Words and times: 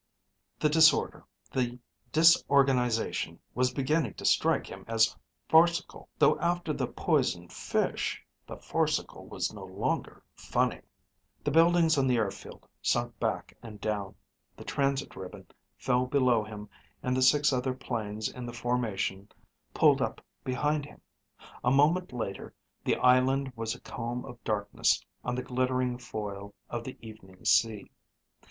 The 0.57 0.67
disorder, 0.67 1.27
the 1.51 1.77
disorganization 2.11 3.37
was 3.53 3.71
beginning 3.71 4.15
to 4.15 4.25
strike 4.25 4.65
him 4.65 4.83
as 4.87 5.15
farcical. 5.47 6.09
Though 6.17 6.39
after 6.39 6.73
the 6.73 6.87
poisoned 6.87 7.53
fish, 7.53 8.25
the 8.47 8.57
farcical 8.57 9.27
was 9.27 9.53
no 9.53 9.63
longer 9.63 10.23
funny. 10.33 10.81
The 11.43 11.51
buildings 11.51 11.99
on 11.99 12.07
the 12.07 12.17
airfield 12.17 12.67
sunk 12.81 13.19
back 13.19 13.55
and 13.61 13.79
down. 13.79 14.15
The 14.57 14.63
transit 14.63 15.15
ribbon 15.15 15.45
fell 15.77 16.07
below 16.07 16.43
him 16.43 16.67
and 17.03 17.15
the 17.15 17.21
six 17.21 17.53
other 17.53 17.75
planes 17.75 18.27
in 18.27 18.47
the 18.47 18.53
formation 18.53 19.29
pulled 19.71 20.01
up 20.01 20.19
behind 20.43 20.83
him. 20.83 20.99
A 21.63 21.69
moment 21.69 22.11
later 22.11 22.55
the 22.83 22.95
island 22.95 23.53
was 23.55 23.75
a 23.75 23.79
comb 23.81 24.25
of 24.25 24.43
darkness 24.43 25.05
on 25.23 25.35
the 25.35 25.43
glittering 25.43 25.99
foil 25.99 26.55
of 26.71 26.83
the 26.83 26.97
evening 27.01 27.45
sea. 27.45 27.91